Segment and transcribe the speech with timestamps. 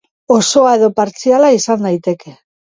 [0.37, 2.37] Osoa edo partziala izan daiteke.